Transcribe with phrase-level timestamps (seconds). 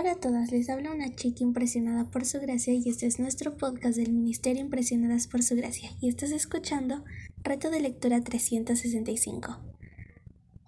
[0.00, 3.56] Hola a todas, les habla una chica impresionada por su gracia y este es nuestro
[3.56, 7.04] podcast del Ministerio Impresionadas por su gracia y estás escuchando
[7.42, 9.58] Reto de Lectura 365.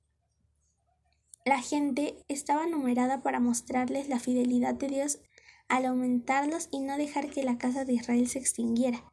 [1.44, 5.20] La gente estaba numerada para mostrarles la fidelidad de Dios
[5.68, 9.04] al aumentarlos y no dejar que la casa de Israel se extinguiera.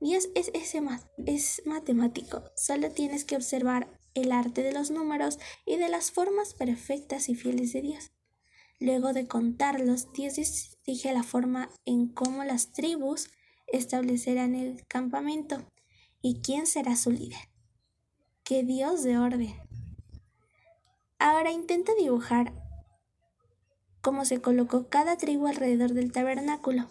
[0.00, 0.80] Dios es, ese
[1.26, 6.54] es matemático, solo tienes que observar el arte de los números y de las formas
[6.54, 8.12] perfectas y fieles de Dios.
[8.80, 10.36] Luego de contarlos, Dios
[10.84, 13.28] dirige la forma en cómo las tribus
[13.72, 15.64] establecerán el campamento
[16.22, 17.50] y quién será su líder.
[18.44, 19.54] ¡Qué Dios de orden!
[21.18, 22.52] Ahora intenta dibujar
[24.00, 26.88] cómo se colocó cada tribu alrededor del tabernáculo.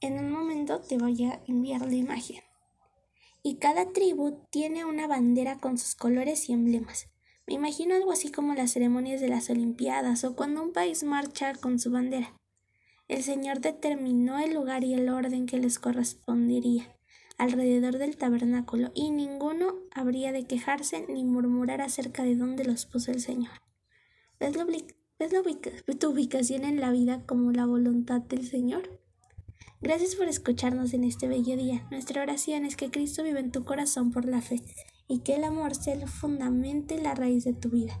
[0.00, 2.42] En un momento te voy a enviar la imagen.
[3.42, 7.08] Y cada tribu tiene una bandera con sus colores y emblemas.
[7.46, 11.54] Me imagino algo así como las ceremonias de las Olimpiadas o cuando un país marcha
[11.54, 12.34] con su bandera.
[13.06, 16.96] El Señor determinó el lugar y el orden que les correspondería
[17.36, 23.10] alrededor del tabernáculo, y ninguno habría de quejarse ni murmurar acerca de dónde los puso
[23.10, 23.50] el Señor.
[24.38, 24.56] ¿Ves,
[25.98, 29.00] tu ubicación en la vida como la voluntad del Señor?
[29.82, 31.86] Gracias por escucharnos en este bello día.
[31.90, 34.62] Nuestra oración es que Cristo vive en tu corazón por la fe
[35.08, 38.00] y que el amor sea el fundamento y la raíz de tu vida